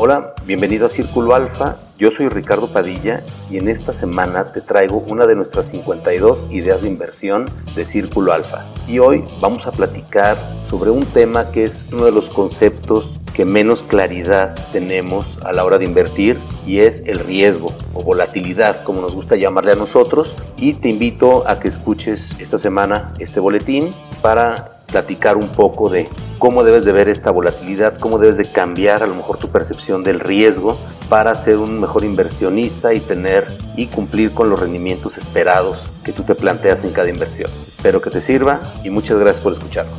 [0.00, 1.74] Hola, bienvenido a Círculo Alfa.
[1.98, 6.82] Yo soy Ricardo Padilla y en esta semana te traigo una de nuestras 52 ideas
[6.82, 8.64] de inversión de Círculo Alfa.
[8.86, 10.36] Y hoy vamos a platicar
[10.70, 15.64] sobre un tema que es uno de los conceptos que menos claridad tenemos a la
[15.64, 20.32] hora de invertir y es el riesgo o volatilidad, como nos gusta llamarle a nosotros.
[20.58, 23.92] Y te invito a que escuches esta semana este boletín
[24.22, 29.02] para platicar un poco de cómo debes de ver esta volatilidad, cómo debes de cambiar
[29.02, 30.78] a lo mejor tu percepción del riesgo
[31.08, 36.22] para ser un mejor inversionista y tener y cumplir con los rendimientos esperados que tú
[36.22, 37.50] te planteas en cada inversión.
[37.66, 39.92] Espero que te sirva y muchas gracias por escucharlo.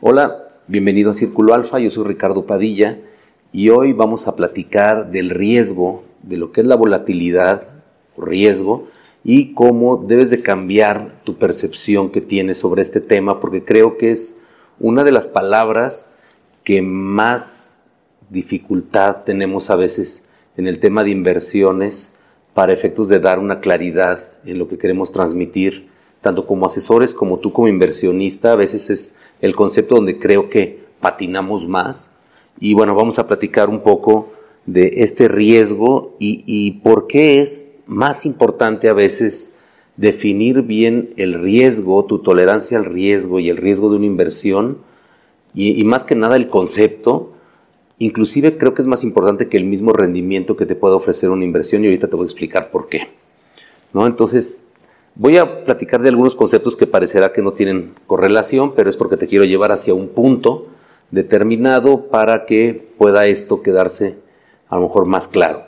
[0.00, 2.98] Hola, bienvenido a Círculo Alfa, yo soy Ricardo Padilla
[3.52, 7.62] y hoy vamos a platicar del riesgo, de lo que es la volatilidad,
[8.18, 8.88] riesgo,
[9.28, 14.12] y cómo debes de cambiar tu percepción que tienes sobre este tema, porque creo que
[14.12, 14.38] es
[14.78, 16.12] una de las palabras
[16.62, 17.82] que más
[18.30, 22.16] dificultad tenemos a veces en el tema de inversiones
[22.54, 25.88] para efectos de dar una claridad en lo que queremos transmitir,
[26.20, 30.84] tanto como asesores como tú como inversionista, a veces es el concepto donde creo que
[31.00, 32.12] patinamos más.
[32.60, 34.28] Y bueno, vamos a platicar un poco
[34.66, 39.56] de este riesgo y, y por qué es más importante a veces
[39.96, 44.78] definir bien el riesgo, tu tolerancia al riesgo y el riesgo de una inversión,
[45.54, 47.32] y, más que nada el concepto,
[47.98, 51.44] inclusive creo que es más importante que el mismo rendimiento que te puede ofrecer una
[51.44, 53.08] inversión, y ahorita te voy a explicar por qué.
[53.94, 54.06] ¿no?
[54.06, 54.70] Entonces,
[55.14, 59.16] voy a platicar de algunos conceptos que parecerá que no tienen correlación, pero es porque
[59.16, 60.66] te quiero llevar hacia un punto
[61.10, 64.18] determinado para que pueda esto quedarse
[64.68, 65.62] a lo mejor más claro.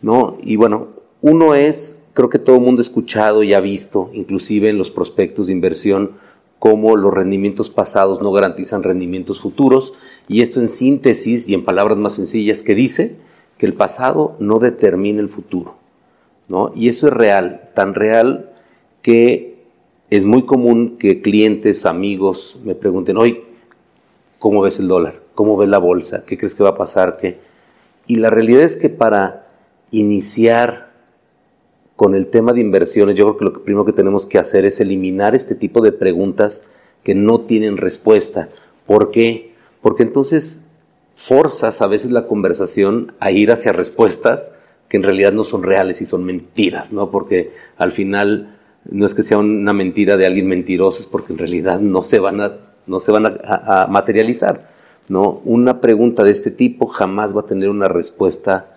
[0.00, 0.36] ¿no?
[0.42, 0.93] Y bueno,
[1.26, 4.90] uno es, creo que todo el mundo ha escuchado y ha visto, inclusive en los
[4.90, 6.10] prospectos de inversión,
[6.58, 9.94] cómo los rendimientos pasados no garantizan rendimientos futuros,
[10.28, 13.16] y esto en síntesis y en palabras más sencillas, que dice
[13.56, 15.76] que el pasado no determina el futuro.
[16.48, 16.72] ¿no?
[16.76, 18.50] Y eso es real, tan real
[19.00, 19.62] que
[20.10, 23.44] es muy común que clientes, amigos me pregunten, hoy,
[24.38, 25.22] ¿cómo ves el dólar?
[25.34, 26.26] ¿Cómo ves la bolsa?
[26.26, 27.16] ¿Qué crees que va a pasar?
[27.16, 27.38] ¿Qué?
[28.06, 29.46] Y la realidad es que para
[29.90, 30.92] iniciar
[31.96, 34.80] con el tema de inversiones, yo creo que lo primero que tenemos que hacer es
[34.80, 36.62] eliminar este tipo de preguntas
[37.04, 38.48] que no tienen respuesta.
[38.86, 39.54] ¿Por qué?
[39.80, 40.70] Porque entonces
[41.14, 44.50] forzas a veces la conversación a ir hacia respuestas
[44.88, 47.10] que en realidad no son reales y son mentiras, ¿no?
[47.10, 48.56] Porque al final
[48.90, 52.18] no es que sea una mentira de alguien mentiroso, es porque en realidad no se
[52.18, 52.52] van a,
[52.86, 54.70] no se van a, a materializar,
[55.08, 55.40] ¿no?
[55.44, 58.76] Una pregunta de este tipo jamás va a tener una respuesta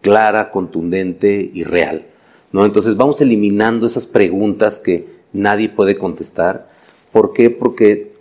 [0.00, 2.06] clara, contundente y real.
[2.52, 2.64] ¿No?
[2.64, 6.68] Entonces vamos eliminando esas preguntas que nadie puede contestar.
[7.10, 7.50] ¿Por qué?
[7.50, 8.12] Porque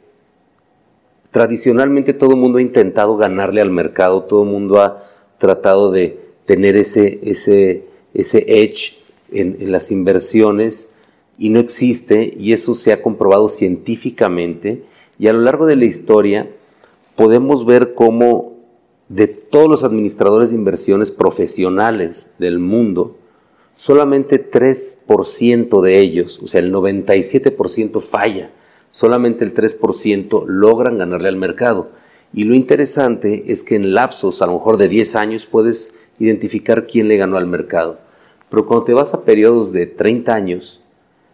[1.32, 5.04] tradicionalmente todo el mundo ha intentado ganarle al mercado, todo el mundo ha
[5.38, 8.98] tratado de tener ese, ese, ese edge
[9.32, 10.94] en, en las inversiones
[11.38, 14.84] y no existe y eso se ha comprobado científicamente
[15.18, 16.50] y a lo largo de la historia
[17.16, 18.52] podemos ver cómo
[19.08, 23.18] de todos los administradores de inversiones profesionales del mundo,
[23.82, 28.52] solamente 3% de ellos, o sea, el 97% falla,
[28.92, 31.90] solamente el 3% logran ganarle al mercado.
[32.32, 36.86] Y lo interesante es que en lapsos, a lo mejor de 10 años, puedes identificar
[36.86, 37.98] quién le ganó al mercado.
[38.52, 40.80] Pero cuando te vas a periodos de 30 años,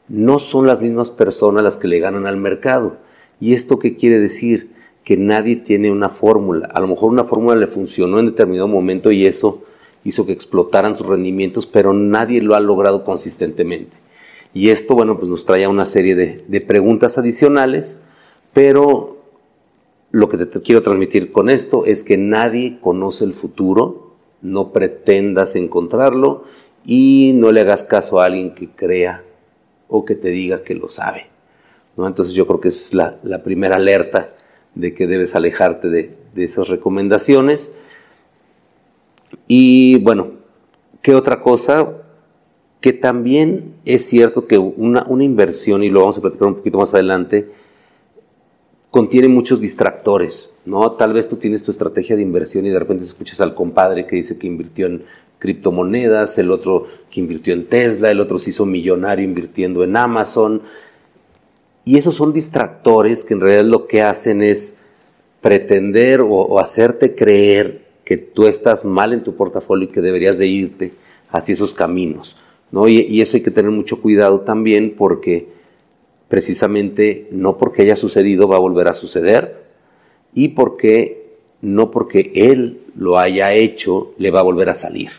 [0.08, 2.96] no son las mismas personas las que le ganan al mercado.
[3.42, 4.72] ¿Y esto qué quiere decir?
[5.04, 6.70] Que nadie tiene una fórmula.
[6.74, 9.64] A lo mejor una fórmula le funcionó en determinado momento y eso
[10.08, 13.98] hizo que explotaran sus rendimientos, pero nadie lo ha logrado consistentemente.
[14.54, 18.02] Y esto, bueno, pues nos trae una serie de, preguntas adicionales,
[18.54, 19.18] pero
[20.12, 25.58] lo que te quiero transmitir con esto es que nadie conoce el futuro, no pretendas
[25.58, 26.46] encontrarlo
[26.86, 29.24] y no le hagas caso a alguien que crea
[29.90, 31.26] o que te diga que lo sabe.
[31.98, 32.08] ¿no?
[32.08, 34.34] Entonces yo creo que es la, primera alerta
[34.74, 37.74] de que debes alejarte de, de esas recomendaciones
[39.48, 40.32] y bueno,
[41.02, 41.90] ¿qué otra cosa?
[42.82, 46.78] Que también es cierto que una, una inversión, y lo vamos a platicar un poquito
[46.78, 47.50] más adelante,
[48.92, 50.92] contiene muchos distractores, ¿no?
[50.94, 54.16] Tal vez tú tienes tu estrategia de inversión y de repente escuchas al compadre que
[54.16, 55.04] dice que invirtió en
[55.40, 60.62] criptomonedas, el otro que invirtió en Tesla, el otro se hizo millonario invirtiendo en Amazon.
[61.86, 64.78] Y esos son distractores que en realidad lo que hacen es
[65.42, 70.38] pretender o, o hacerte creer que tú estás mal en tu portafolio y que deberías
[70.38, 70.94] de irte
[71.30, 72.38] hacia esos caminos.
[72.72, 72.88] ¿no?
[72.88, 75.50] Y, eso hay que tener mucho cuidado también porque
[76.30, 79.66] precisamente no porque haya sucedido va a volver a suceder
[80.34, 85.10] y porque no porque él lo haya hecho, le va a volver a salir.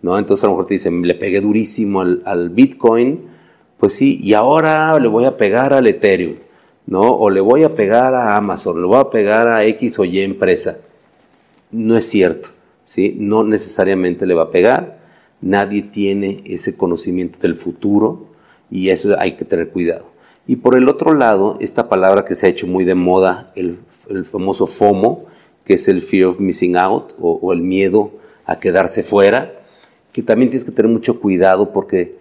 [0.00, 0.16] ¿no?
[0.16, 3.18] Entonces a lo mejor te dicen, le pegué durísimo al, al Bitcoin,
[3.78, 6.36] pues sí, y ahora le voy a pegar al Ethereum,
[6.86, 7.00] ¿no?
[7.00, 10.20] O le voy a pegar a Amazon, le voy a pegar a X o Y
[10.20, 10.78] empresa.
[11.70, 12.50] No es cierto,
[12.84, 13.14] ¿sí?
[13.18, 14.98] No necesariamente le va a pegar,
[15.40, 18.26] nadie tiene ese conocimiento del futuro
[18.70, 20.06] y eso hay que tener cuidado.
[20.46, 23.78] Y por el otro lado, esta palabra que se ha hecho muy de moda, el,
[24.24, 25.26] famoso FOMO,
[25.66, 28.12] que es el Fear of Missing Out o, o el miedo
[28.46, 29.52] a quedarse fuera,
[30.12, 32.16] que también tienes que tener mucho cuidado porque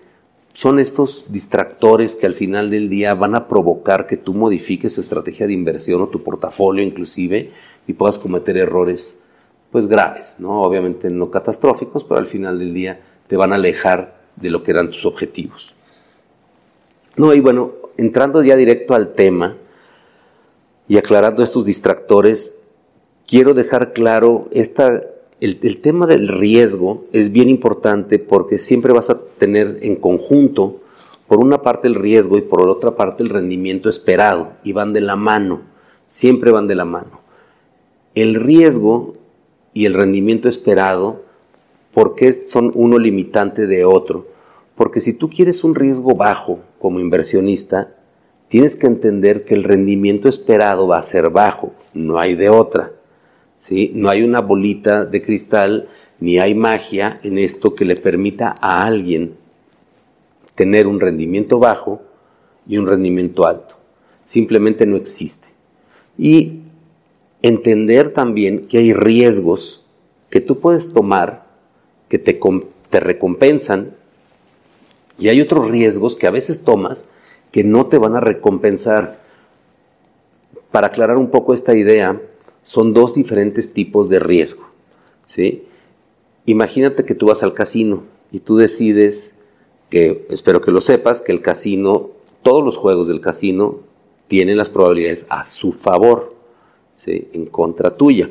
[0.52, 5.02] son estos distractores que al final del día van a provocar que tú modifiques tu
[5.02, 7.52] estrategia de inversión o tu portafolio inclusive
[7.88, 9.22] y puedas cometer errores
[9.78, 10.64] pues graves, ¿no?
[10.64, 14.72] Obviamente no catastróficos, pero al final del día te van a alejar de lo que
[14.72, 15.76] eran tus objetivos.
[17.16, 19.56] No, y bueno, entrando ya directo al tema
[20.88, 22.60] y aclarando estos distractores,
[23.28, 25.04] quiero dejar claro esta
[25.42, 30.82] el, tema del riesgo es bien importante porque siempre vas a tener en conjunto,
[31.28, 35.02] por una parte el riesgo y por otra parte el rendimiento esperado, y van de
[35.02, 35.62] la mano,
[36.08, 37.22] siempre van de la mano.
[38.16, 39.14] El riesgo
[39.78, 41.22] y el rendimiento esperado,
[41.94, 44.26] ¿por qué son uno limitante de otro?
[44.76, 47.94] Porque si tú quieres un riesgo bajo como inversionista,
[48.48, 52.92] tienes que entender que el rendimiento esperado va a ser bajo, no hay de otra.
[53.58, 53.92] ¿sí?
[53.94, 55.90] No hay una bolita de cristal
[56.20, 59.36] ni hay magia en esto que le permita a alguien
[60.56, 62.02] tener un rendimiento bajo
[62.68, 63.76] y un rendimiento alto.
[64.26, 65.50] Simplemente no existe.
[66.18, 66.62] Y
[67.48, 69.84] entender también que hay riesgos
[70.30, 71.46] que tú puedes tomar,
[72.10, 72.40] que te,
[72.90, 73.96] te recompensan,
[75.20, 77.06] y hay otros riesgos que a veces tomas
[77.52, 79.20] que no te van a recompensar.
[80.72, 82.22] Para aclarar un poco esta idea,
[82.64, 84.68] son dos diferentes tipos de riesgo.
[85.26, 85.64] ¿sí?
[86.46, 89.36] Imagínate que tú vas al casino y tú decides
[89.90, 92.10] que, espero que lo sepas, que el casino,
[92.44, 93.80] todos los juegos del casino
[94.28, 96.36] tienen las probabilidades a su favor,
[96.98, 97.30] ¿sí?
[97.32, 98.30] en contra tuya.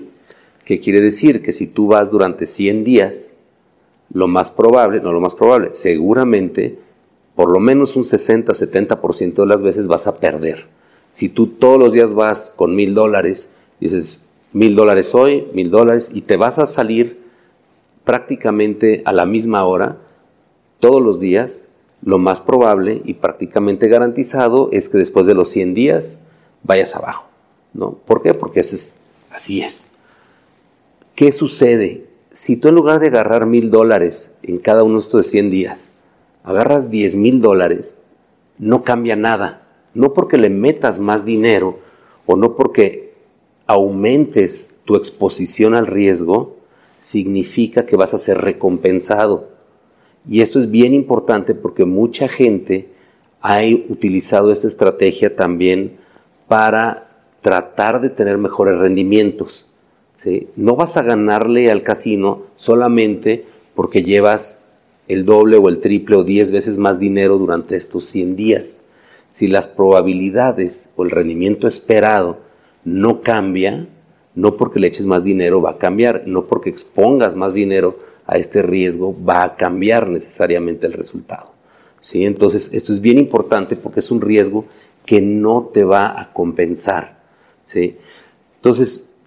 [0.66, 1.42] ¿Qué quiere decir?
[1.42, 3.32] Que si tú vas durante 100 días,
[4.12, 6.78] lo más probable, no lo más probable, seguramente
[7.34, 10.64] por lo menos un 60-70% de las veces vas a perder.
[11.12, 14.20] Si tú todos los días vas con mil dólares, dices,
[14.52, 17.20] mil dólares hoy, mil dólares, y te vas a salir
[18.04, 19.98] prácticamente a la misma hora,
[20.80, 21.68] todos los días,
[22.02, 26.20] lo más probable y prácticamente garantizado es que después de los 100 días
[26.62, 27.35] vayas abajo.
[27.76, 27.92] ¿No?
[27.92, 28.34] ¿Por qué?
[28.34, 29.92] Porque es, así es.
[31.14, 32.06] ¿Qué sucede?
[32.32, 35.90] Si tú en lugar de agarrar mil dólares en cada uno de estos 100 días,
[36.44, 37.96] agarras 10 mil dólares,
[38.58, 39.62] no cambia nada.
[39.94, 41.78] No porque le metas más dinero
[42.26, 43.14] o no porque
[43.66, 46.56] aumentes tu exposición al riesgo,
[46.98, 49.48] significa que vas a ser recompensado.
[50.28, 52.92] Y esto es bien importante porque mucha gente
[53.40, 55.98] ha utilizado esta estrategia también
[56.48, 57.05] para
[57.46, 59.64] tratar de tener mejores rendimientos.
[60.16, 60.48] ¿sí?
[60.56, 63.44] No vas a ganarle al casino solamente
[63.76, 64.64] porque llevas
[65.06, 68.82] el doble o el triple o diez veces más dinero durante estos 100 días.
[69.32, 72.38] Si las probabilidades o el rendimiento esperado
[72.82, 73.86] no cambia,
[74.34, 78.38] no porque le eches más dinero va a cambiar, no porque expongas más dinero a
[78.38, 81.52] este riesgo va a cambiar necesariamente el resultado.
[82.00, 82.24] ¿sí?
[82.24, 84.64] Entonces, esto es bien importante porque es un riesgo
[85.04, 87.16] que no te va a compensar.
[87.66, 87.98] ¿Sí?
[88.56, 89.18] Entonces,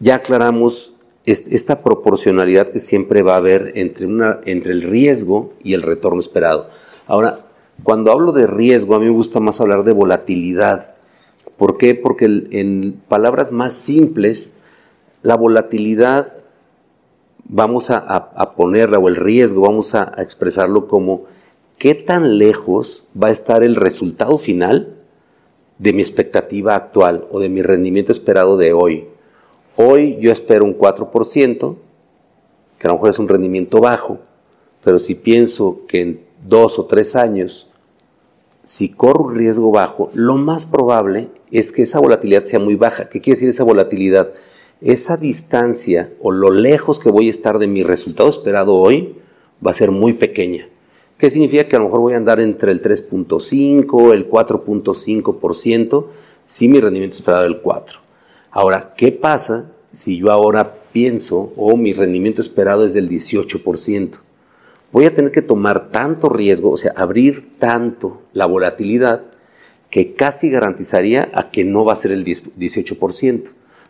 [0.00, 0.94] ya aclaramos
[1.26, 4.08] esta proporcionalidad que siempre va a haber entre,
[4.46, 6.70] entre el riesgo y el retorno esperado.
[7.06, 7.46] Ahora,
[7.82, 10.92] cuando hablo de riesgo, a mí me gusta más hablar de volatilidad
[11.62, 11.94] ¿Por qué?
[11.94, 14.52] Porque en palabras más simples,
[15.22, 16.32] la volatilidad
[17.44, 21.26] vamos a, ponerla, o el riesgo, vamos a, a expresarlo como
[21.78, 24.96] qué tan lejos va a estar el resultado final
[25.82, 29.08] de mi expectativa actual o de mi rendimiento esperado de hoy.
[29.74, 31.76] Hoy yo espero un 4%,
[32.78, 34.20] que a lo mejor es un rendimiento bajo,
[34.84, 37.68] pero si pienso que en dos o tres años
[38.62, 43.08] si corro un riesgo bajo, lo más probable es que esa volatilidad sea muy baja.
[43.08, 44.34] ¿Qué quiere decir esa volatilidad?
[44.80, 49.16] Esa distancia o lo lejos que voy a estar de mi resultado esperado hoy
[49.64, 50.68] va a ser muy pequeña.
[51.22, 51.68] ¿Qué significa?
[51.68, 56.06] Que a lo mejor voy a andar entre el 3.5, el 4.5%,
[56.44, 58.00] si mi rendimiento esperado es el 4.
[58.50, 64.16] Ahora, ¿qué pasa si yo ahora pienso o mi rendimiento esperado es del 18%?
[64.90, 69.22] voy a tener que tomar tanto riesgo, o sea, abrir tanto la volatilidad,
[69.90, 73.44] que casi garantizaría a que no va a ser el 18%.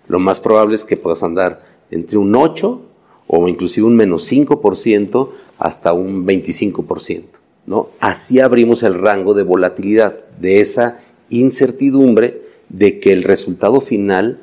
[0.07, 2.92] lo más probable es que puedas andar entre un 8
[3.35, 7.23] o inclusive un menos 5% hasta un 25%.
[7.65, 7.89] ¿no?
[7.99, 14.41] Así abrimos el rango de volatilidad, de esa incertidumbre de que el resultado final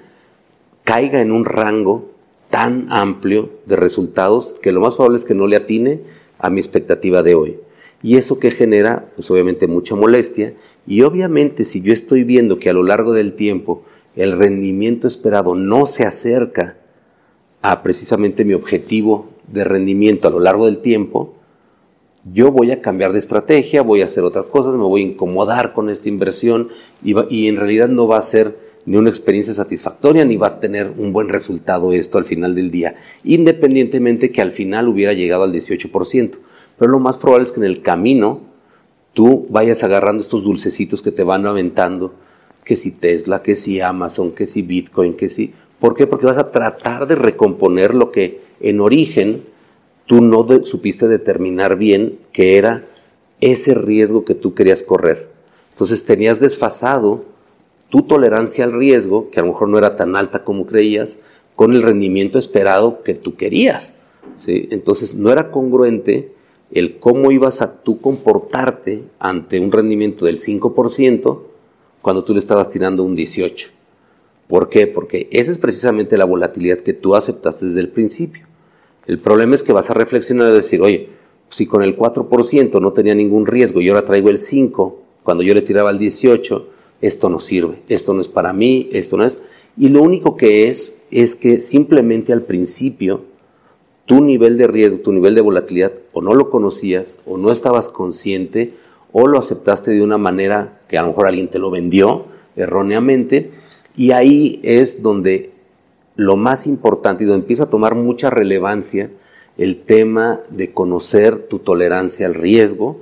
[0.84, 2.10] caiga en un rango
[2.50, 6.00] tan amplio de resultados que lo más probable es que no le atine
[6.40, 7.58] a mi expectativa de hoy.
[8.02, 10.56] Y eso que genera, pues obviamente mucha molestia.
[10.88, 13.84] Y obviamente si yo estoy viendo que a lo largo del tiempo
[14.16, 16.79] el rendimiento esperado no se acerca
[17.62, 21.34] a precisamente mi objetivo de rendimiento a lo largo del tiempo,
[22.34, 25.74] yo voy a cambiar de estrategia, voy a hacer otras cosas, me voy a incomodar
[25.74, 26.70] con esta inversión
[27.04, 30.92] y, en realidad no va a ser ni una experiencia satisfactoria ni va a tener
[30.98, 35.54] un buen resultado esto al final del día, independientemente que al final hubiera llegado al
[35.54, 36.32] 18%.
[36.78, 38.42] Pero lo más probable es que en el camino
[39.14, 42.14] tú vayas agarrando estos dulcecitos que te van aventando,
[42.64, 45.54] que si Tesla, que si Amazon, que si Bitcoin, que si...
[45.80, 46.08] ¿Por qué?
[46.08, 49.44] Porque vas a tratar de recomponer lo que en origen
[50.06, 52.86] tú no supiste determinar bien que era
[53.42, 55.30] ese riesgo que tú querías correr.
[55.72, 57.24] Entonces tenías desfasado
[57.90, 61.20] tu tolerancia al riesgo, que a lo mejor no era tan alta como creías,
[61.56, 63.94] con el rendimiento esperado que tú querías.
[64.46, 66.34] Entonces no era congruente
[66.72, 71.40] el cómo ibas a tú comportarte ante un rendimiento del 5%
[72.02, 73.79] cuando tú le estabas tirando un 18%.
[74.50, 74.88] ¿Por qué?
[74.88, 78.48] Porque esa es precisamente la volatilidad que tú aceptaste desde el principio.
[79.06, 81.10] El problema es que vas a reflexionar y decir, oye,
[81.52, 85.54] si con el 4% no tenía ningún riesgo y ahora traigo el 5%, cuando yo
[85.54, 86.64] le tiraba el 18%,
[87.00, 89.40] esto no sirve, esto no es para mí, esto no es...
[89.78, 93.22] Y lo único que es, es que simplemente al principio
[94.08, 97.88] tu nivel de riesgo, tu nivel de volatilidad, o no lo conocías, o no estabas
[97.88, 98.74] consciente,
[99.12, 102.26] o lo aceptaste de una manera que a lo mejor alguien te lo vendió
[102.56, 103.52] erróneamente,
[104.00, 105.52] y ahí es donde
[106.16, 109.10] lo más importante y donde empieza a tomar mucha relevancia
[109.58, 113.02] el tema de conocer tu tolerancia al riesgo,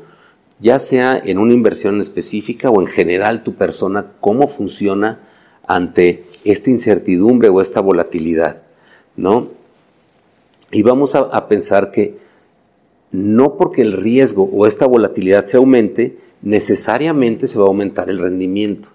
[0.59, 5.19] ya sea en una inversión específica o en general tu persona, cómo funciona
[5.67, 8.63] ante esta incertidumbre o esta volatilidad,
[9.15, 9.49] ¿no?
[10.71, 12.17] Y vamos a, a pensar que
[13.11, 18.17] no porque el riesgo o esta volatilidad se aumente, necesariamente se va a aumentar el
[18.17, 18.89] rendimiento.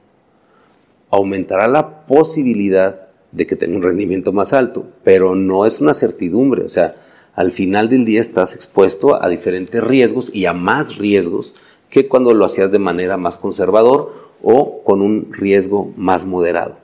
[1.12, 6.64] Aumentará la posibilidad de que tenga un rendimiento más alto, pero no es una certidumbre,
[6.64, 6.97] o sea,
[7.35, 11.54] al final del día estás expuesto a diferentes riesgos y a más riesgos
[11.88, 16.76] que cuando lo hacías de manera más conservador o con un riesgo más moderado.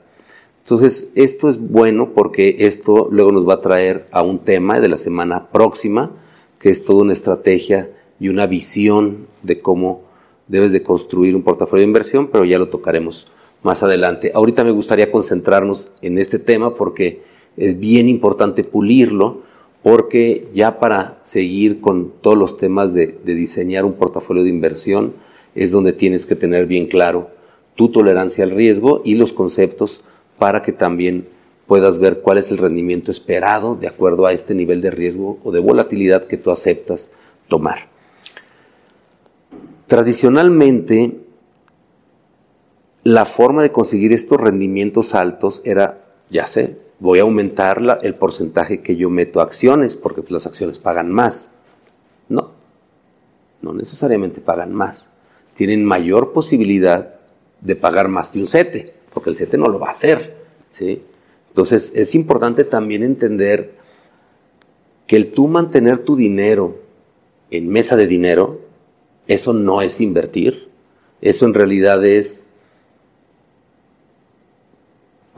[0.63, 4.87] Entonces, esto es bueno porque esto luego nos va a traer a un tema de
[4.87, 6.11] la semana próxima,
[6.59, 10.03] que es toda una estrategia y una visión de cómo
[10.47, 13.27] debes de construir un portafolio de inversión, pero ya lo tocaremos
[13.63, 14.31] más adelante.
[14.33, 17.21] Ahorita me gustaría concentrarnos en este tema porque
[17.57, 19.41] es bien importante pulirlo,
[19.83, 25.13] porque ya para seguir con todos los temas de, diseñar un portafolio de inversión
[25.55, 27.29] es donde tienes que tener bien claro
[27.75, 30.03] tu tolerancia al riesgo y los conceptos
[30.37, 31.27] para que también
[31.65, 35.51] puedas ver cuál es el rendimiento esperado de acuerdo a este nivel de riesgo o
[35.51, 37.11] de volatilidad que tú aceptas
[37.47, 37.87] tomar.
[39.87, 41.19] Tradicionalmente,
[43.09, 48.81] la forma de conseguir estos rendimientos altos era, ya sé, voy a aumentar el porcentaje
[48.81, 51.55] que yo meto a acciones, porque pues, las acciones pagan más.
[52.27, 52.51] No,
[53.63, 55.07] no necesariamente pagan más.
[55.55, 57.15] Tienen mayor posibilidad
[57.61, 60.35] de pagar más que un CETE, porque el CETE no lo va a hacer.
[60.69, 61.01] ¿sí?
[61.47, 63.73] Entonces es importante también entender
[65.07, 66.77] que el tú mantener tu dinero
[67.49, 68.59] en mesa de dinero,
[69.25, 70.69] eso no es invertir,
[71.21, 72.48] eso en realidad es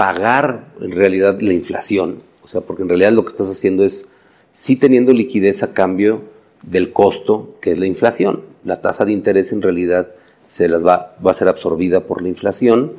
[0.02, 2.24] pagar en realidad la inflación.
[2.42, 4.10] O sea, porque en realidad lo que estás haciendo es
[4.52, 6.24] sí teniendo liquidez a cambio
[6.64, 8.42] del costo que es la inflación.
[8.64, 10.08] La tasa de interés en realidad
[10.48, 12.94] se las va, va a ser absorbida por la inflación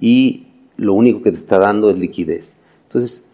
[0.00, 2.56] y lo único que te está dando es liquidez.
[2.88, 3.30] Entonces,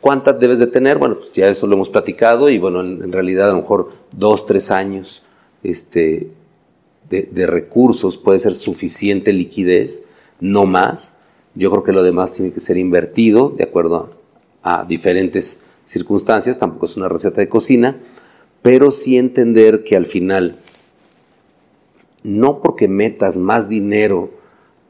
[0.00, 0.98] ¿cuántas debes de tener?
[0.98, 4.46] Bueno, pues ya eso lo hemos platicado y bueno, en, realidad a lo mejor dos,
[4.46, 5.24] tres años
[5.64, 6.30] este,
[7.10, 10.04] de, de recursos puede ser suficiente liquidez,
[10.38, 11.16] no más
[11.54, 14.10] yo creo que lo demás tiene que ser invertido de acuerdo
[14.62, 17.96] a, diferentes circunstancias, tampoco es una receta de cocina,
[18.62, 20.58] pero sí entender que al final,
[22.22, 24.30] no porque metas más dinero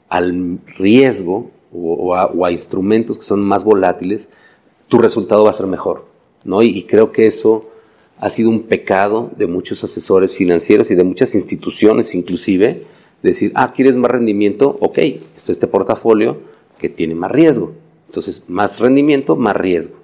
[0.09, 4.29] al riesgo o, a, instrumentos que son más volátiles,
[4.88, 6.07] tu resultado va a ser mejor.
[6.45, 6.62] ¿no?
[6.62, 7.69] y creo que eso
[8.21, 12.85] ha sido un pecado de muchos asesores financieros y de muchas instituciones inclusive,
[13.22, 14.76] decir, ah, ¿quieres más rendimiento?
[14.80, 16.38] Ok, esto es este portafolio,
[16.78, 17.72] que tiene más riesgo.
[18.06, 19.96] Entonces, más rendimiento, más riesgo,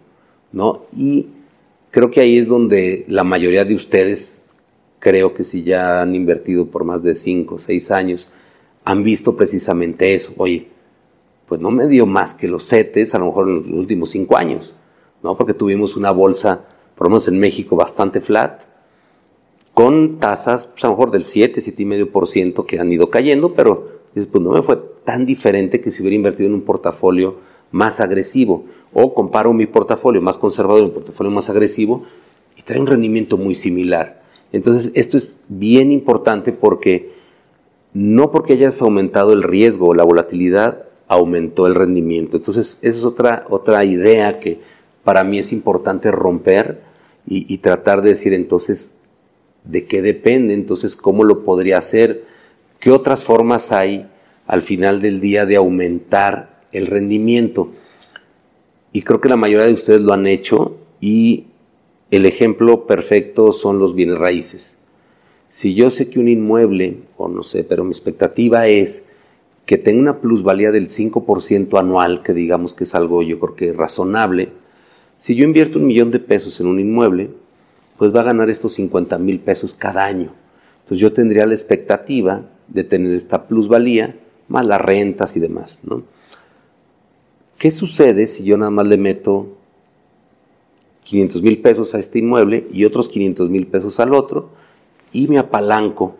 [0.52, 0.82] ¿no?
[0.96, 1.26] Y
[1.90, 4.52] creo que ahí es donde la mayoría de ustedes,
[4.98, 8.28] creo que si ya han invertido por más de 5 o 6 años,
[8.84, 10.34] han visto precisamente eso.
[10.36, 10.68] Oye,
[11.46, 14.36] pues no me dio más que los CETES, a lo mejor en los últimos 5
[14.36, 14.74] años,
[15.22, 15.36] ¿no?
[15.36, 18.62] Porque tuvimos una bolsa, por lo menos en México, bastante flat,
[19.74, 24.28] con tasas, pues a lo mejor del 7, 7,5% que han ido cayendo, pero pues
[24.40, 27.36] no me fue tan diferente que si hubiera invertido en un portafolio
[27.72, 28.66] más agresivo.
[28.92, 32.04] O comparo mi portafolio más conservador y un portafolio más agresivo
[32.56, 34.22] y trae un rendimiento muy similar.
[34.52, 37.12] Entonces, esto es bien importante porque
[37.92, 42.36] no porque hayas aumentado el riesgo o la volatilidad, aumentó el rendimiento.
[42.36, 44.60] Entonces, esa es otra, otra idea que
[45.02, 46.82] para mí es importante romper
[47.26, 48.92] y, y tratar de decir entonces
[49.64, 52.24] de qué depende, entonces cómo lo podría hacer,
[52.80, 54.06] qué otras formas hay
[54.46, 57.70] al final del día de aumentar el rendimiento.
[58.92, 61.46] Y creo que la mayoría de ustedes lo han hecho y
[62.10, 64.76] el ejemplo perfecto son los bienes raíces.
[65.48, 69.06] Si yo sé que un inmueble, o no sé, pero mi expectativa es
[69.66, 73.72] que tenga una plusvalía del 5% anual, que digamos que es algo yo creo que
[73.72, 74.50] razonable,
[75.18, 77.30] si yo invierto un millón de pesos en un inmueble,
[77.98, 80.32] pues va a ganar estos 50 mil pesos cada año.
[80.82, 84.16] Entonces yo tendría la expectativa de tener esta plusvalía
[84.48, 86.02] más las rentas y demás, ¿no?
[87.58, 89.46] ¿Qué sucede si yo nada más le meto
[91.04, 94.50] 500 mil pesos a este inmueble y otros 500 mil pesos al otro
[95.12, 96.16] y me apalanco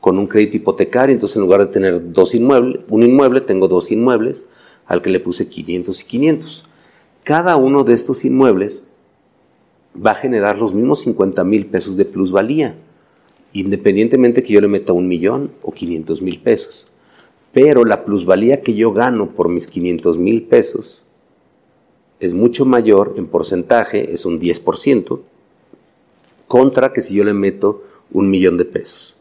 [0.00, 1.14] con un crédito hipotecario?
[1.14, 4.46] Entonces en lugar de tener dos inmuebles, un inmueble, tengo dos inmuebles
[4.86, 6.64] al que le puse 500 y 500.
[7.24, 8.84] Cada uno de estos inmuebles
[9.94, 12.76] va a generar los mismos 50 mil pesos de plusvalía,
[13.52, 16.88] independientemente que yo le meta un millón o 500 mil pesos
[17.52, 21.02] pero la plusvalía que yo gano por mis 500 mil pesos
[22.20, 25.20] es mucho mayor en porcentaje, es un 10%,
[26.46, 27.82] contra que si yo le meto
[28.12, 29.16] un millón de pesos.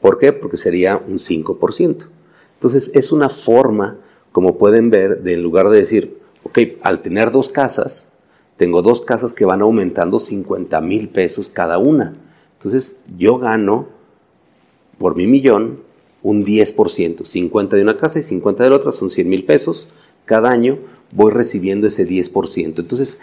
[0.00, 0.32] ¿Por qué?
[0.32, 2.06] Porque sería un 5%.
[2.54, 3.98] Entonces es una forma,
[4.32, 8.08] como pueden ver, de en lugar de decir, ok, al tener dos casas,
[8.56, 12.14] tengo dos casas que van aumentando 50 mil pesos cada una.
[12.58, 13.88] Entonces yo gano
[14.98, 15.80] por mi millón
[16.22, 19.90] un 10%, 50 de una casa y 50 de la otra, son 100 mil pesos.
[20.24, 20.78] Cada año
[21.12, 22.78] voy recibiendo ese 10%.
[22.78, 23.20] Entonces,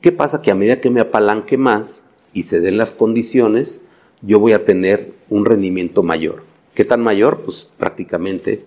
[0.00, 0.42] ¿qué pasa?
[0.42, 3.80] Que a medida que me apalanque más y se den las condiciones,
[4.20, 6.42] yo voy a tener un rendimiento mayor.
[6.74, 7.42] ¿Qué tan mayor?
[7.42, 8.66] Pues prácticamente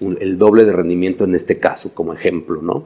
[0.00, 2.84] el doble de rendimiento en este caso, como ejemplo, ¿no?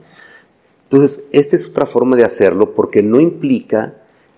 [0.93, 3.95] Entonces, esta es otra forma de hacerlo porque no implica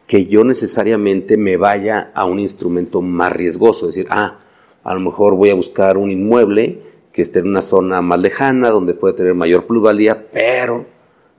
[0.07, 4.41] que yo necesariamente me vaya a un instrumento más riesgoso, es decir, ah,
[4.85, 8.69] a lo mejor voy a buscar un inmueble que esté en una zona más lejana,
[8.69, 10.85] donde puede tener mayor plusvalía, pero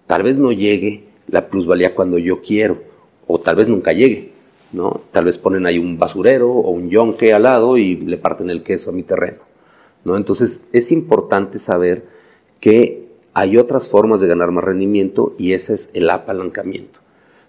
[0.07, 2.81] tal vez no llegue la plusvalía cuando yo quiero,
[3.27, 4.31] o tal vez nunca llegue,
[4.71, 5.01] ¿no?
[5.11, 8.63] Tal vez ponen ahí un basurero o un yonque al lado y le parten el
[8.63, 9.43] queso a mi terreno,
[10.05, 10.17] ¿no?
[10.17, 12.07] Entonces es importante saber
[12.59, 13.02] que
[13.33, 16.99] hay otras formas de ganar más rendimiento y ese es el apalancamiento.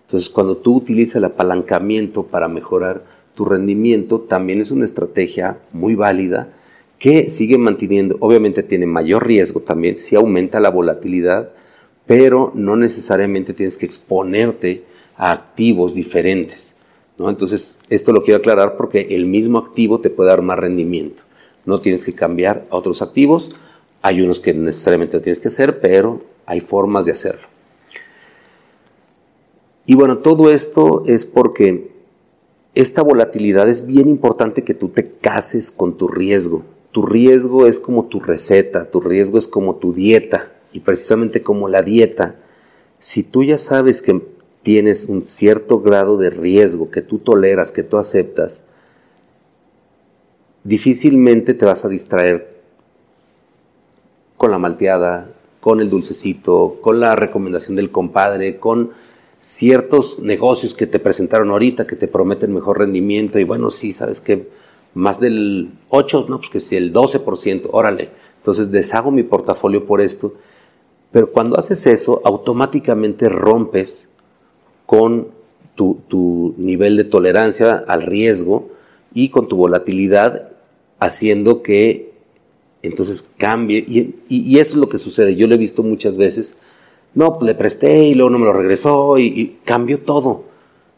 [0.03, 3.03] Entonces cuando tú utilizas el apalancamiento para mejorar
[3.35, 6.49] tu rendimiento también es una estrategia muy válida
[6.99, 11.51] que sigue manteniendo, obviamente tiene mayor riesgo también, si aumenta la volatilidad,
[12.07, 14.85] pero no necesariamente tienes que exponerte
[15.16, 16.75] a activos diferentes.
[17.18, 17.29] ¿no?
[17.29, 21.23] Entonces, esto lo quiero aclarar porque el mismo activo te puede dar más rendimiento.
[21.66, 23.55] No tienes que cambiar a otros activos,
[24.05, 27.49] hay unos que necesariamente tienes que hacer, pero hay formas de hacerlo.
[29.87, 31.90] Y bueno, todo esto es porque
[32.75, 36.64] esta volatilidad es bien importante que tú te cases con tu riesgo.
[36.93, 40.53] Tu riesgo es como tu receta, tu riesgo es como tu dieta.
[40.75, 42.37] Y precisamente como la dieta,
[42.99, 44.21] si tú ya sabes que
[44.62, 48.64] tienes un cierto grado de riesgo que tú toleras, que tú aceptas,
[50.62, 52.54] difícilmente te vas a distraer
[54.45, 58.91] con la malteada, con el dulcecito, con la recomendación del compadre, con
[59.39, 64.21] ciertos negocios que te presentaron ahorita que te prometen mejor rendimiento y bueno, sí, sabes
[64.21, 64.51] que
[64.93, 68.11] más del 8, no, pues que si el 12%, órale.
[68.37, 70.35] Entonces deshago mi portafolio por esto.
[71.11, 74.11] Pero cuando haces eso, automáticamente rompes
[74.85, 75.29] con
[75.75, 78.69] tu, tu nivel de tolerancia al riesgo
[79.15, 80.51] y con tu volatilidad,
[80.99, 82.13] haciendo que
[82.87, 83.79] entonces cambie.
[83.79, 85.37] Y, y, eso es lo que sucede.
[85.37, 86.59] Yo lo he visto muchas veces
[87.14, 90.44] no, pues le presté y luego no me lo regresó y, cambió todo.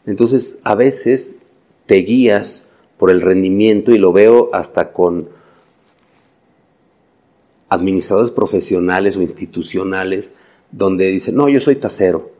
[0.05, 1.41] Entonces, a veces
[1.85, 5.29] te guías por el rendimiento y lo veo hasta con
[7.69, 10.33] administradores profesionales o institucionales
[10.71, 12.31] donde dicen, no, yo soy tasero.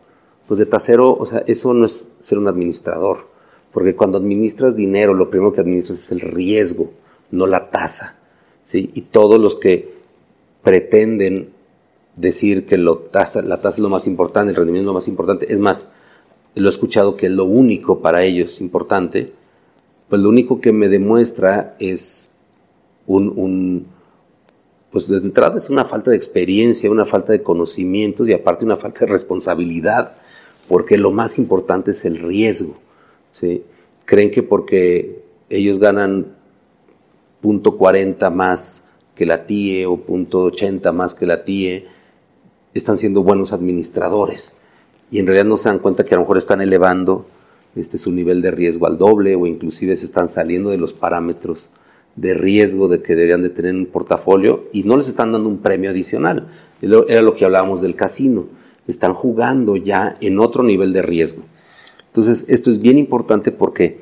[0.47, 3.27] Pues de tasero, o sea, eso no es ser un administrador,
[3.73, 6.91] porque cuando administras dinero, lo primero que administras es el riesgo,
[7.31, 8.16] no la tasa.
[8.67, 8.91] ¿Sí?
[8.93, 9.93] Y todos los que
[10.61, 11.49] pretenden
[12.15, 15.51] decir que lo la tasa es lo más importante, el rendimiento es lo más importante,
[15.51, 15.89] es más,
[16.53, 19.31] lo he escuchado que es lo único para ellos importante,
[20.09, 22.31] pues lo único que me demuestra es
[23.05, 23.87] un,
[24.91, 28.77] pues de entrada es una falta de experiencia, una falta de conocimientos y aparte una
[28.77, 30.15] falta de responsabilidad,
[30.67, 32.77] porque lo más importante es el riesgo.
[33.31, 33.63] ¿sí?
[34.05, 36.36] Creen que porque ellos ganan
[37.41, 41.87] punto .40 más que la TIE o punto .80 más que la TIE,
[42.73, 44.57] están siendo buenos administradores
[45.09, 47.25] y en realidad no se dan cuenta que a lo mejor están elevando
[47.75, 51.69] este, su nivel de riesgo al doble o inclusive se están saliendo de los parámetros
[52.15, 55.59] de riesgo de que deberían de tener un portafolio y no les están dando un
[55.59, 56.47] premio adicional.
[56.81, 58.47] Era lo que hablábamos del casino.
[58.87, 61.43] Están jugando ya en otro nivel de riesgo.
[62.07, 64.01] Entonces, esto es bien importante porque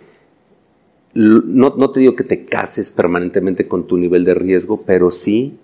[1.15, 5.57] no, no te digo que te cases permanentemente con tu nivel de riesgo, pero sí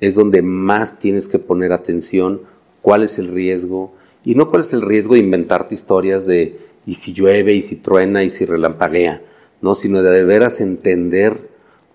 [0.00, 2.42] es donde más tienes que poner atención
[2.82, 6.96] cuál es el riesgo y no cuál es el riesgo de inventarte historias de y
[6.96, 9.22] si llueve y si truena y si relampaguea,
[9.62, 11.48] no, sino de de veras entender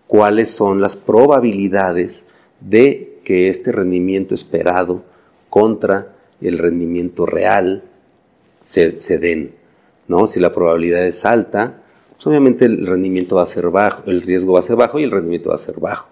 [0.08, 2.26] cuáles son las probabilidades
[2.60, 5.04] de que este rendimiento esperado
[5.50, 7.84] contra el rendimiento real
[8.62, 9.52] se, se den,
[10.08, 10.26] ¿no?
[10.26, 11.81] Si la probabilidad es alta,
[12.22, 15.04] pues obviamente el rendimiento va a ser bajo, el riesgo va a ser bajo y
[15.04, 16.08] el rendimiento va a ser bajo.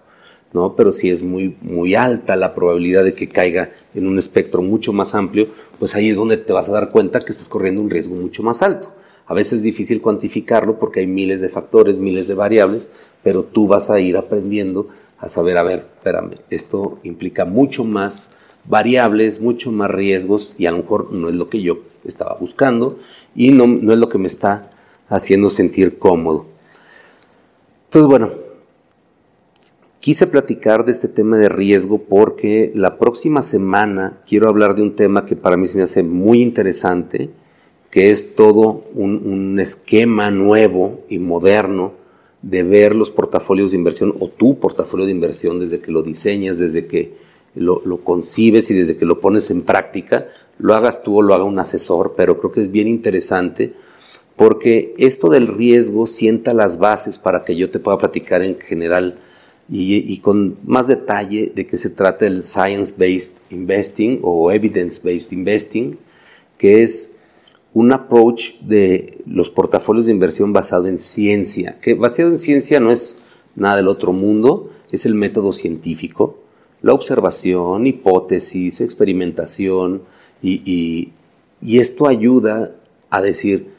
[0.52, 0.74] ¿no?
[0.74, 4.92] Pero si es muy, muy alta la probabilidad de que caiga en un espectro mucho
[4.92, 5.46] más amplio,
[5.78, 8.42] pues ahí es donde te vas a dar cuenta que estás corriendo un riesgo mucho
[8.42, 8.92] más alto.
[9.24, 12.90] A veces es difícil cuantificarlo porque hay miles de factores, miles de variables,
[13.22, 18.32] pero tú vas a ir aprendiendo a saber, a ver, espérame, esto implica mucho más
[18.64, 22.98] variables, mucho más riesgos y a lo mejor no es lo que yo estaba buscando
[23.36, 24.69] y no, no es lo que me está
[25.10, 26.46] haciendo sentir cómodo.
[27.88, 28.30] Entonces, bueno,
[30.00, 34.96] Quise platicar de este tema de riesgo porque la próxima semana quiero hablar de un
[34.96, 37.28] tema que para mí se me hace muy interesante,
[37.90, 41.92] que es todo un, esquema nuevo y moderno
[42.40, 46.58] de ver los portafolios de inversión o tu portafolio de inversión desde que lo diseñas,
[46.58, 47.16] desde que
[47.54, 51.34] lo, lo, concibes y desde que lo pones en práctica, lo hagas tú o lo
[51.34, 53.74] haga un asesor, pero creo que es bien interesante
[54.40, 59.18] porque esto del riesgo sienta las bases para que yo te pueda platicar en general
[59.68, 65.98] y, con más detalle de qué se trata el Science-Based Investing o Evidence-Based Investing,
[66.56, 67.18] que es
[67.74, 72.92] un approach de los portafolios de inversión basado en ciencia, que basado en ciencia no
[72.92, 73.20] es
[73.54, 76.38] nada del otro mundo, es el método científico,
[76.80, 80.00] la observación, hipótesis, experimentación,
[80.42, 81.12] y,
[81.60, 82.74] y esto ayuda
[83.10, 83.78] a decir,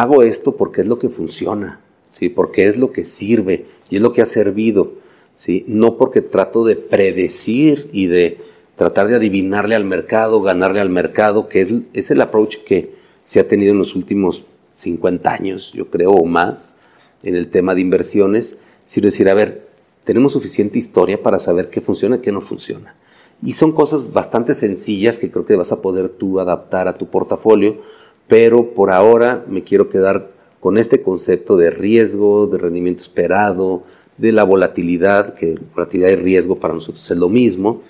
[0.00, 2.28] hago esto porque es lo que funciona, ¿sí?
[2.28, 4.92] porque es lo que sirve, y es lo que ha servido,
[5.36, 5.64] ¿sí?
[5.66, 8.38] No porque trato de predecir y de
[8.76, 13.40] tratar de adivinarle al mercado, ganarle al mercado, que es, es el approach que se
[13.40, 14.44] ha tenido en los últimos
[14.76, 16.76] 50 años, yo creo, o más,
[17.22, 19.68] en el tema de inversiones, sino decir, a ver,
[20.04, 22.94] tenemos suficiente historia para saber qué funciona y qué no funciona.
[23.42, 27.06] Y son cosas bastante sencillas que creo que vas a poder tú adaptar a tu
[27.06, 27.82] portafolio,
[28.30, 33.82] pero por ahora me quiero quedar con este concepto de riesgo, de rendimiento esperado,
[34.18, 37.82] de la volatilidad, que volatilidad y riesgo para nosotros es lo mismo,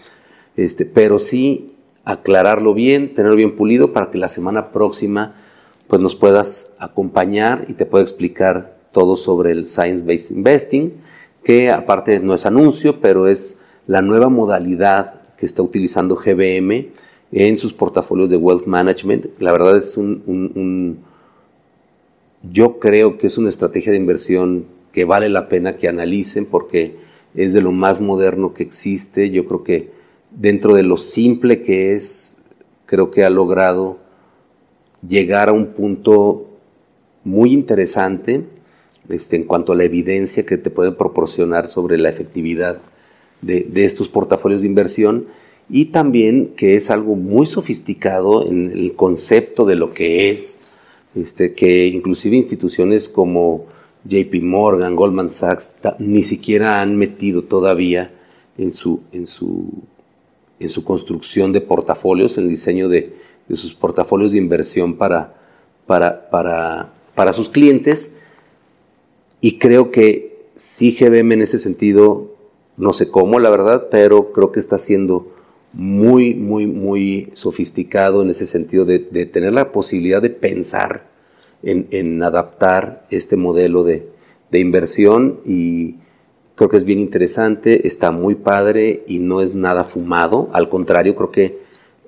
[0.56, 1.74] este, pero sí
[2.06, 5.34] aclararlo bien, tenerlo bien pulido para que la semana próxima
[5.88, 10.94] pues nos puedas acompañar y te pueda explicar todo sobre el Science Based Investing,
[11.44, 16.88] que aparte no es anuncio, pero es la nueva modalidad que está utilizando GBM
[17.32, 19.26] en sus portafolios de Wealth Management.
[19.38, 20.98] La verdad es un
[22.42, 26.96] yo creo que es una estrategia de inversión que vale la pena que analicen porque
[27.34, 29.30] es de lo más moderno que existe.
[29.30, 29.90] Yo creo que
[30.30, 32.42] dentro de lo simple que es,
[32.86, 33.98] creo que ha logrado
[35.06, 36.46] llegar a un punto
[37.24, 38.44] muy interesante
[39.08, 42.78] este, en cuanto a la evidencia que te puede proporcionar sobre la efectividad
[43.42, 45.26] de, de estos portafolios de inversión
[45.70, 50.60] y también que es algo muy sofisticado en el concepto de lo que es
[51.14, 53.66] este, que inclusive instituciones como
[54.04, 58.12] JP Morgan, Goldman Sachs, ni siquiera han metido todavía
[58.58, 59.82] en su, en su,
[60.58, 63.14] en su construcción de portafolios, el diseño de,
[63.48, 65.34] de sus portafolios de inversión para,
[65.86, 68.14] para, para, para sus clientes.
[69.40, 72.34] Y creo que sí GBM en ese sentido,
[72.76, 75.26] no sé cómo, la verdad, pero creo que está haciendo
[75.72, 81.08] muy, muy, muy sofisticado en ese sentido de, tener la posibilidad de pensar
[81.62, 84.08] en, adaptar este modelo de,
[84.52, 85.96] inversión y
[86.56, 91.14] creo que es bien interesante, está muy padre y no es nada fumado, al contrario,
[91.14, 91.58] creo que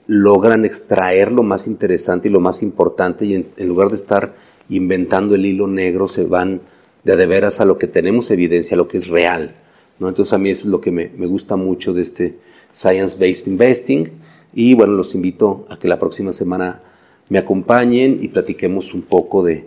[0.08, 4.34] logran extraer lo más interesante y lo más importante y en, lugar de estar
[4.68, 6.60] inventando el hilo negro se van
[7.04, 9.54] de de veras a lo que tenemos evidencia, a lo que es real.
[10.00, 10.08] ¿no?
[10.08, 12.36] Entonces a mí eso es lo que me, me gusta mucho de este
[12.72, 14.10] Science Based Investing
[14.54, 16.80] y bueno, los invito a que la próxima semana
[17.28, 19.66] me acompañen y platiquemos un poco de,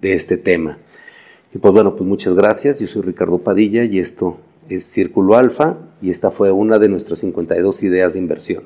[0.00, 0.78] de este tema.
[1.54, 2.78] Y pues bueno, pues muchas gracias.
[2.78, 7.20] Yo soy Ricardo Padilla y esto es Círculo Alfa y esta fue una de nuestras
[7.20, 8.64] 52 ideas de inversión.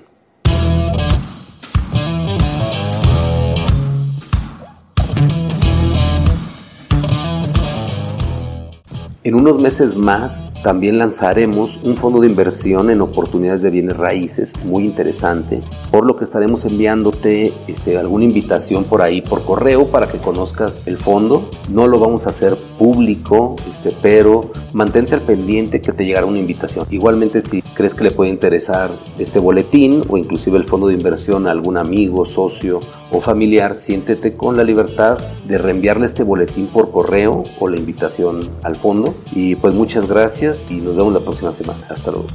[9.26, 14.52] En unos meses más también lanzaremos un fondo de inversión en oportunidades de bienes raíces
[14.66, 20.08] muy interesante, por lo que estaremos enviándote este, alguna invitación por ahí por correo para
[20.08, 21.48] que conozcas el fondo.
[21.70, 26.38] No lo vamos a hacer público, este, pero mantente al pendiente que te llegará una
[26.38, 26.84] invitación.
[26.90, 31.46] Igualmente si crees que le puede interesar este boletín o inclusive el fondo de inversión
[31.46, 36.90] a algún amigo, socio o familiar, siéntete con la libertad de reenviarle este boletín por
[36.90, 39.13] correo o la invitación al fondo.
[39.32, 41.86] Y pues muchas gracias y nos vemos la próxima semana.
[41.88, 42.26] Hasta luego.